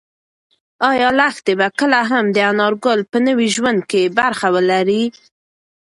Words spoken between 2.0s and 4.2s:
هم د انارګل په نوي ژوند کې